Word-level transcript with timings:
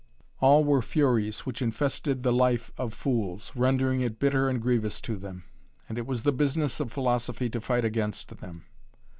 All 0.39 0.63
were 0.63 0.81
furies 0.81 1.41
which 1.45 1.61
infested 1.61 2.23
the 2.23 2.33
life 2.33 2.71
of 2.75 2.91
fools, 2.91 3.51
rendering 3.53 4.01
it 4.01 4.17
bitter 4.17 4.49
and 4.49 4.59
grievous 4.59 4.99
to 5.01 5.15
them; 5.15 5.43
and 5.87 5.95
it 5.99 6.07
was 6.07 6.23
the 6.23 6.31
business 6.31 6.79
of 6.79 6.91
philosophy 6.91 7.51
to 7.51 7.61
fight 7.61 7.85
against 7.85 8.39
them. 8.39 8.65